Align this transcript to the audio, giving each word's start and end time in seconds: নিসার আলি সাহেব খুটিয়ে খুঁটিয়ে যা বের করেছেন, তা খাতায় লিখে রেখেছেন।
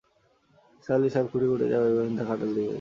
নিসার 0.73 0.95
আলি 0.97 1.09
সাহেব 1.13 1.25
খুটিয়ে 1.31 1.49
খুঁটিয়ে 1.51 1.71
যা 1.71 1.77
বের 1.81 1.91
করেছেন, 1.95 2.15
তা 2.17 2.23
খাতায় 2.27 2.47
লিখে 2.47 2.55
রেখেছেন। 2.55 2.69